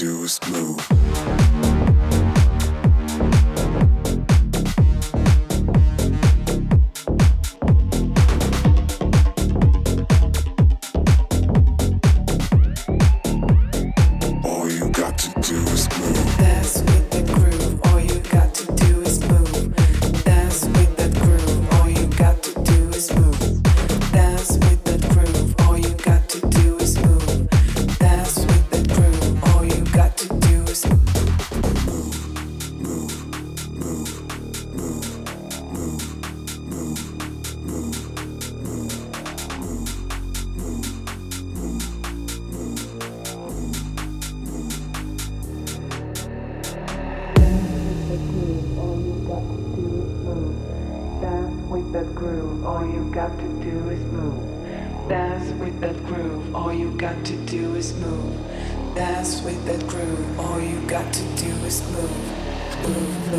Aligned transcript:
do 0.00 0.24
is 0.24 0.40
move. 0.50 1.69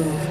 Ooh. 0.02 0.31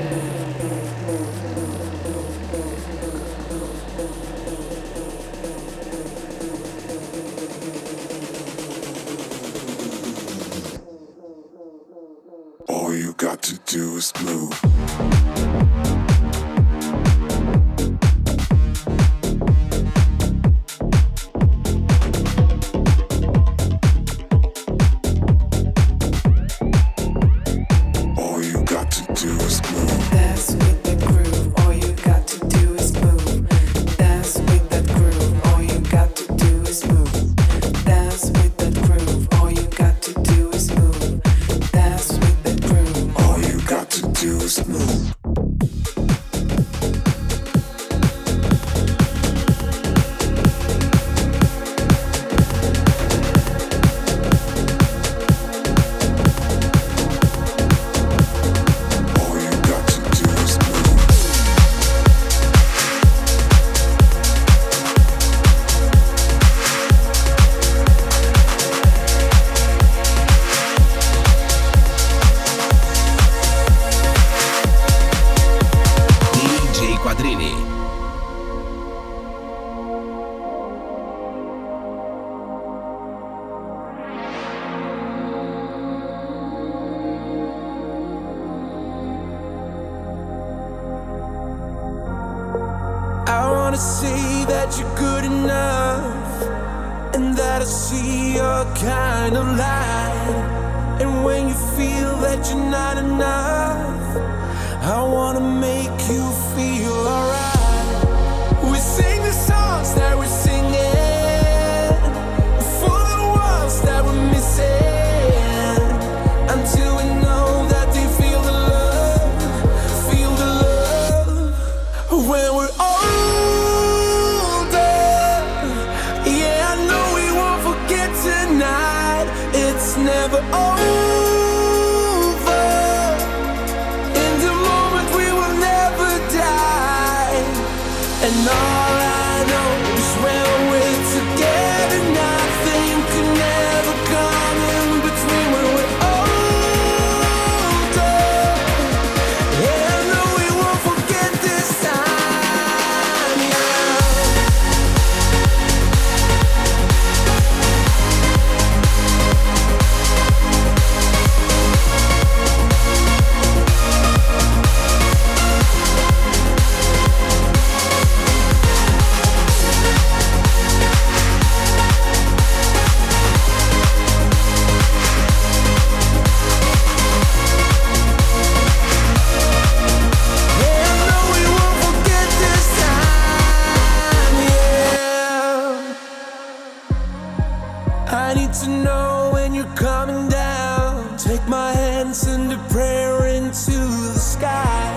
I 188.13 188.35
need 188.35 188.53
to 188.55 188.69
know 188.69 189.31
when 189.33 189.55
you're 189.55 189.77
coming 189.77 190.29
down. 190.29 191.17
Take 191.17 191.47
my 191.47 191.73
hands 191.73 192.19
send 192.19 192.53
a 192.53 192.59
prayer 192.69 193.27
into 193.27 193.71
the 193.71 194.19
sky. 194.19 194.91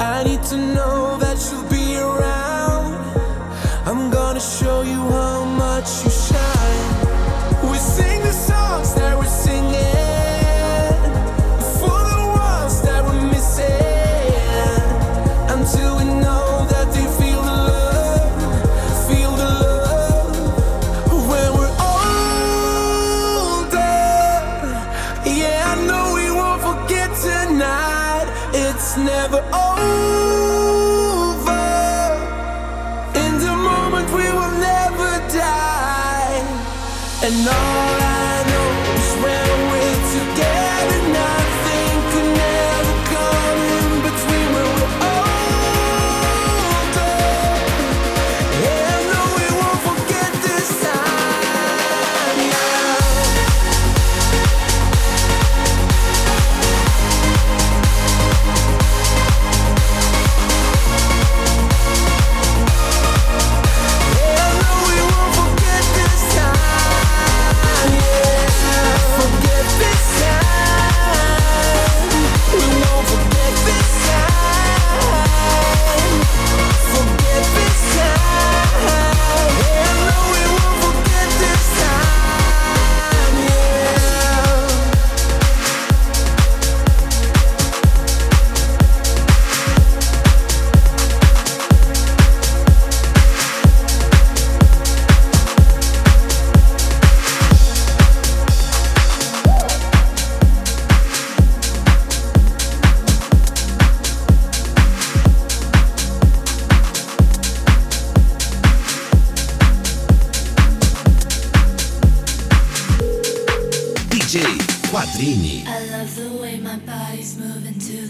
I 0.00 0.24
need 0.24 0.42
to 0.44 0.56
know 0.56 1.18
that 1.18 1.38
you'll 1.48 1.70
be 1.70 1.96
around. 1.96 2.94
I'm 3.86 4.10
gonna 4.10 4.40
show 4.40 4.82
you 4.82 5.00
how 5.18 5.44
much 5.44 6.04
you 6.04 6.10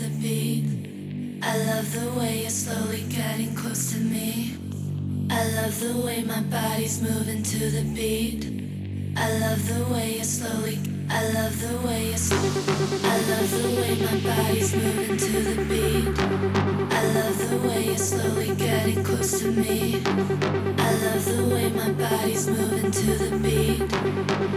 the 0.07 0.23
beat. 0.23 1.43
I 1.43 1.57
love 1.67 1.93
the 1.93 2.19
way 2.19 2.43
you're 2.43 2.51
slowly 2.51 3.03
getting 3.09 3.55
close 3.55 3.93
to 3.93 3.99
me. 3.99 4.57
I 5.31 5.43
love 5.57 5.81
the 5.81 5.99
way 6.07 6.23
my 6.23 6.43
body's 6.43 7.03
moving 7.03 7.43
to 7.43 7.71
the 7.71 7.83
beat. 7.95 8.45
I 9.17 9.39
love 9.39 9.63
the 9.67 9.83
way 9.93 10.17
you're 10.17 10.25
slowly. 10.25 10.79
I 11.11 11.23
love 11.33 11.61
the 11.61 11.77
way 11.87 12.11
you're. 12.11 12.27
I 13.13 13.17
love 13.31 13.51
the 13.51 13.69
way 13.81 13.93
my 14.07 14.17
body's 14.31 14.77
moving 14.77 15.17
to 15.17 15.33
the 15.49 15.65
beat. 15.71 16.19
I 16.99 17.03
love 17.19 17.39
the 17.51 17.69
way 17.69 17.85
you're 17.87 17.99
slowly 17.99 18.55
getting 18.55 19.03
close 19.03 19.41
to 19.41 19.51
me. 19.51 20.03
I 20.79 20.91
love 21.05 21.25
the 21.25 21.45
way 21.53 21.71
my 21.71 21.91
body's 21.93 22.47
moving 22.47 22.91
to 22.91 23.11
the 23.23 23.39
beat. 23.39 23.83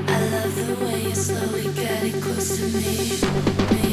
I 0.10 0.20
love 0.34 0.56
the 0.56 0.86
way 0.86 1.03
you're 1.03 1.15
slowly 1.15 1.74
getting 1.74 2.22
close 2.22 2.58
to. 2.58 2.65
Me, 2.70 3.82
me, 3.82 3.88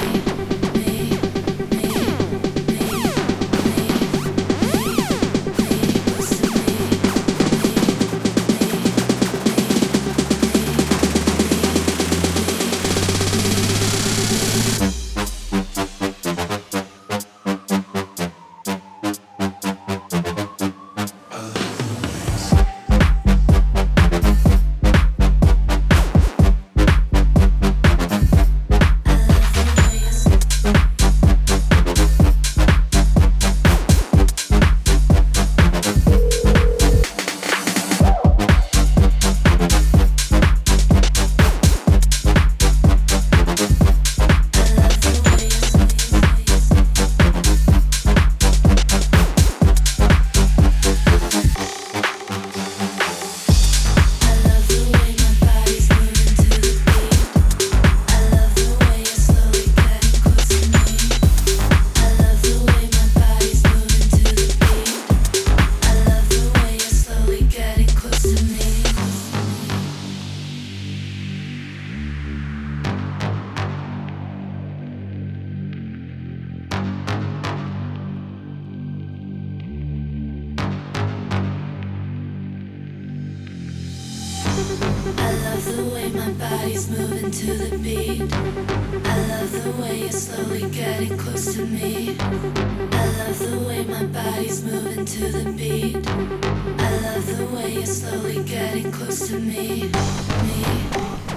getting 98.76 98.92
close 98.92 99.28
to 99.28 99.38
me. 99.38 99.90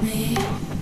Me, 0.01 0.36
me, 0.36 0.78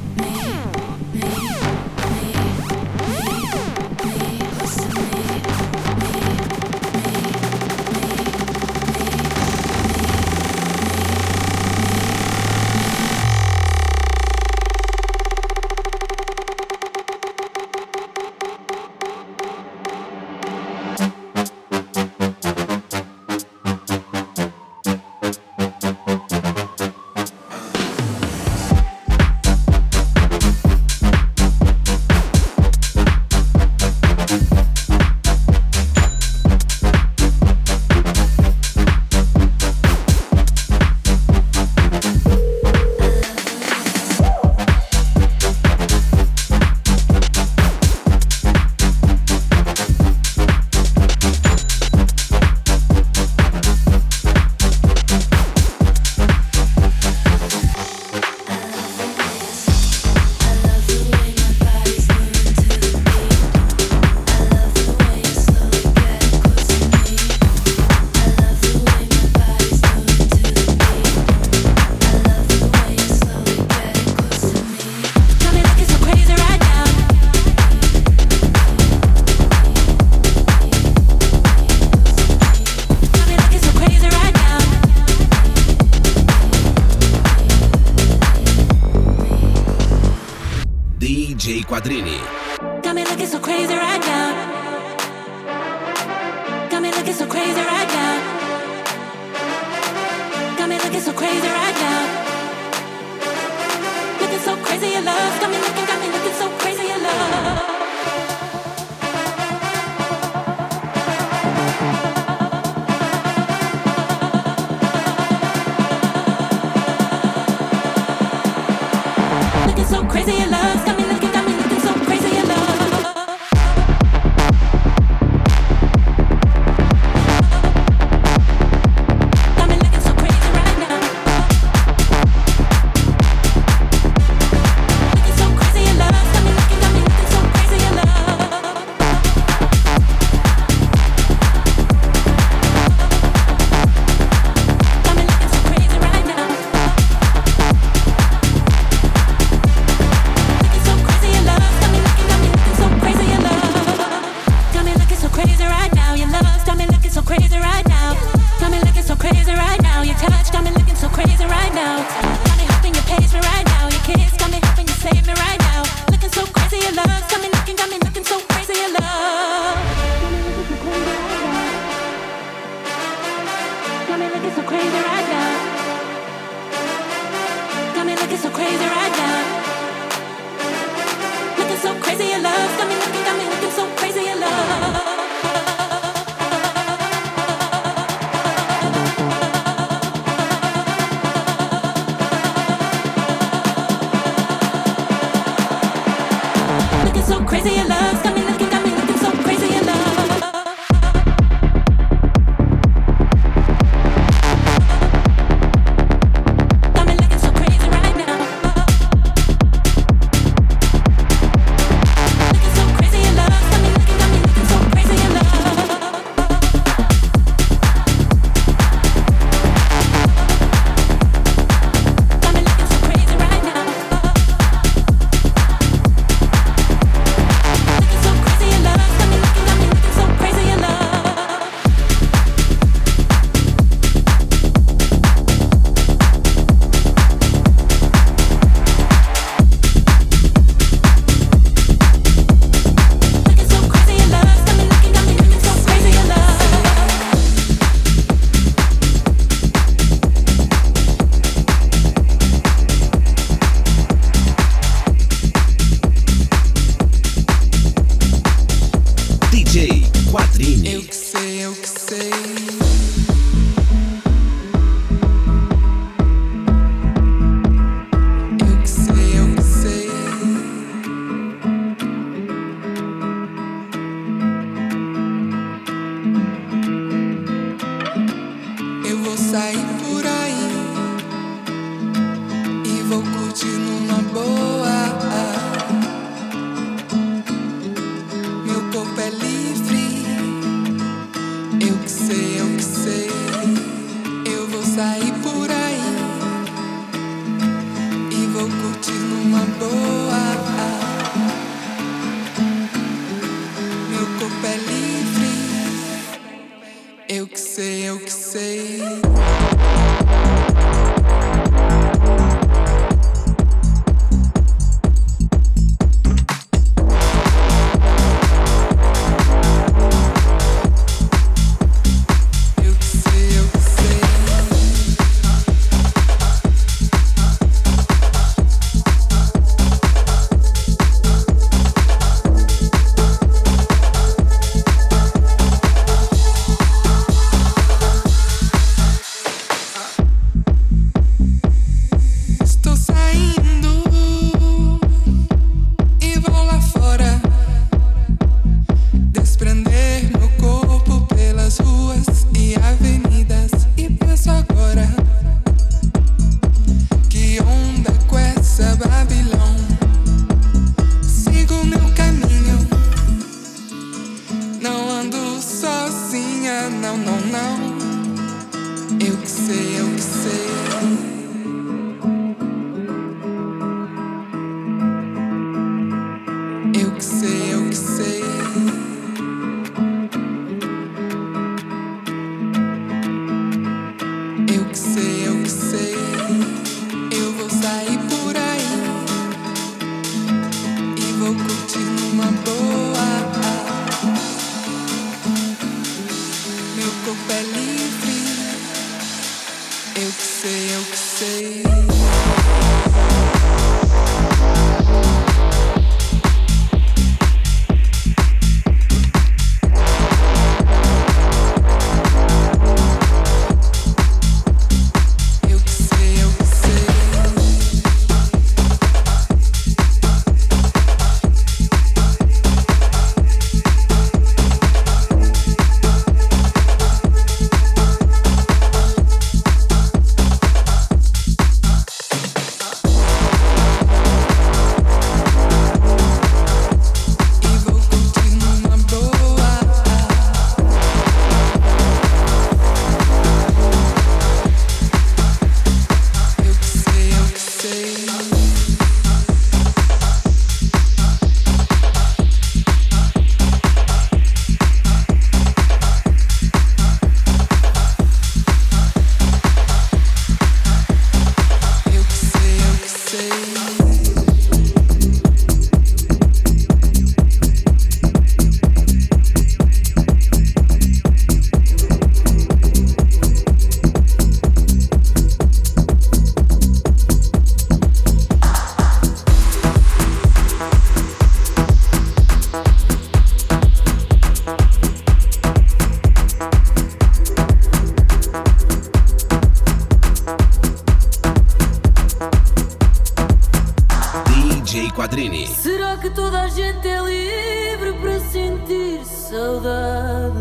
saudade? 499.47 500.57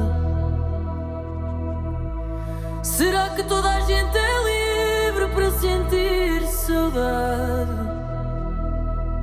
Será 2.83 3.31
que 3.31 3.43
toda 3.43 3.69
a 3.69 3.81
gente 3.81 4.17
é 4.17 5.09
livre 5.09 5.29
para 5.35 5.51
sentir 5.51 6.47
saudade? 6.47 7.73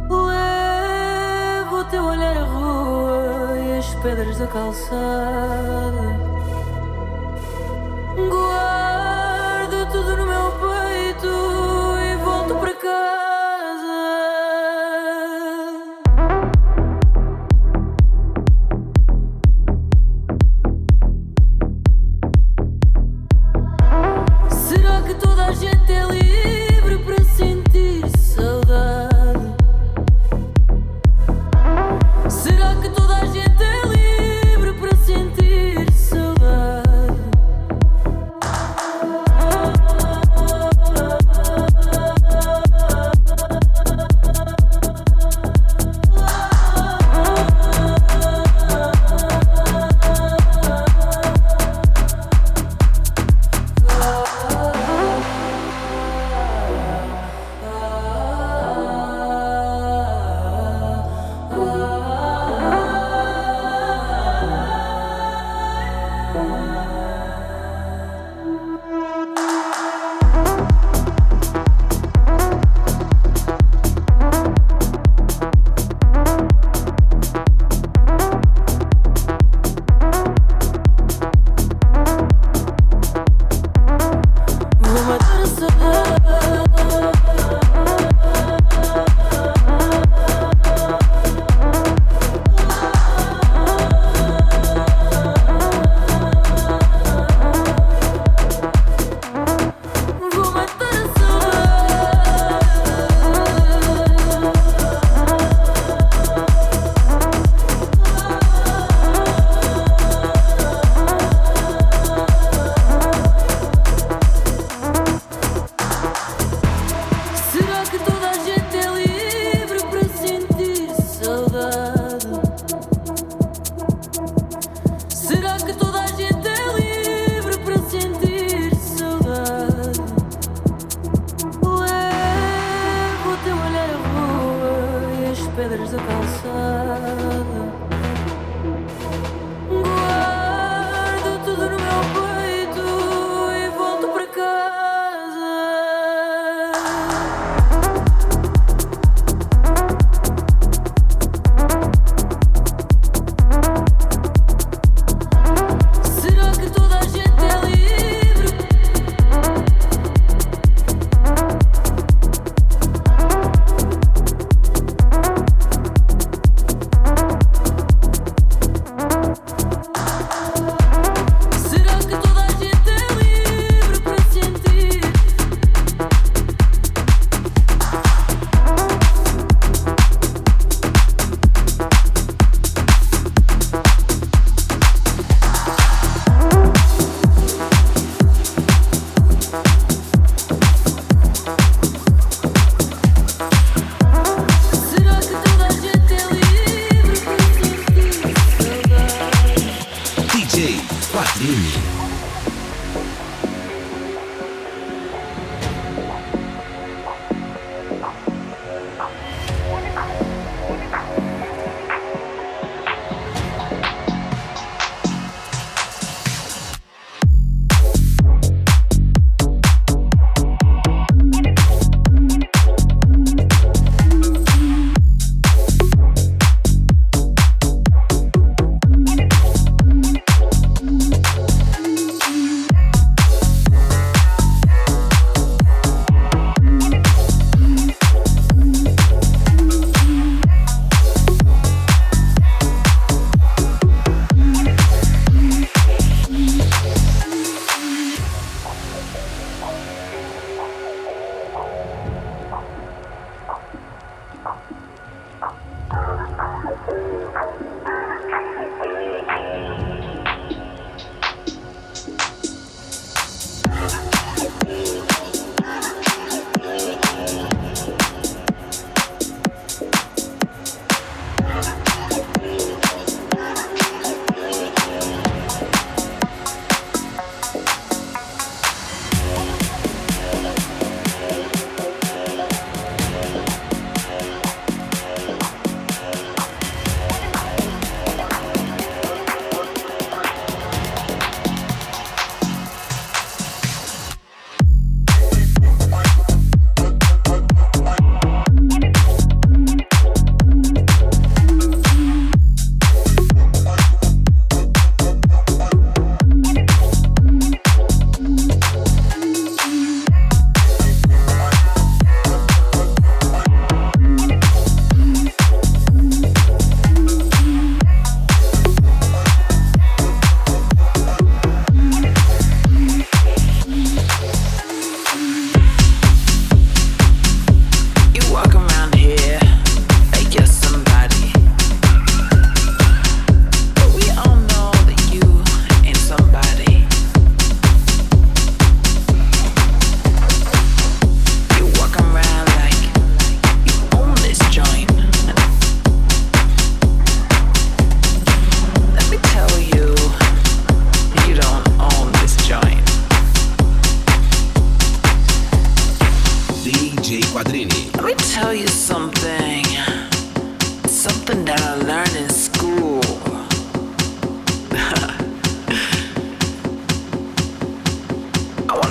Levo 0.10 1.78
o 1.78 1.84
teu 1.86 2.04
olhar 2.04 2.38
à 2.38 2.44
rua 2.44 3.58
e 3.58 3.78
as 3.78 3.96
pedras 3.96 4.38
da 4.38 4.48
calçada. 4.48 6.33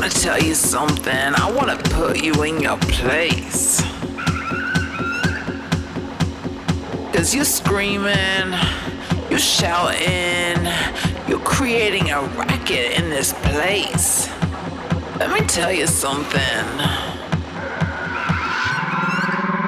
I 0.02 0.06
wanna 0.06 0.20
tell 0.20 0.42
you 0.42 0.54
something. 0.56 1.14
I 1.14 1.52
wanna 1.52 1.76
put 1.76 2.24
you 2.24 2.42
in 2.42 2.60
your 2.60 2.76
place. 2.76 3.80
Cause 7.12 7.32
you're 7.32 7.44
screaming, 7.44 8.52
you're 9.30 9.38
shouting, 9.38 10.66
you're 11.28 11.38
creating 11.44 12.10
a 12.10 12.20
racket 12.20 12.98
in 12.98 13.10
this 13.10 13.32
place. 13.32 14.28
Let 15.20 15.30
me 15.30 15.46
tell 15.46 15.70
you 15.70 15.86
something. 15.86 16.66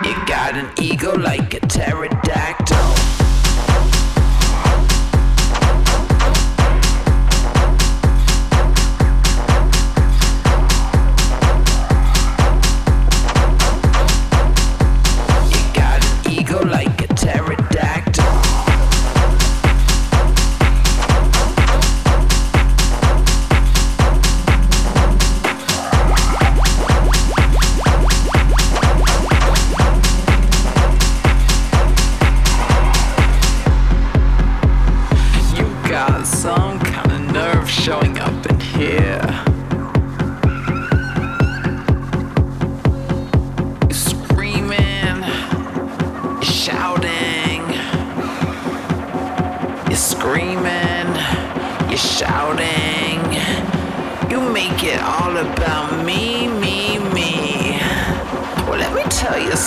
You 0.02 0.26
got 0.26 0.54
an 0.56 0.68
ego 0.82 1.16
like 1.16 1.54
a 1.54 1.60
pterodactyl. 1.60 2.93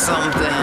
Something. 0.07 0.56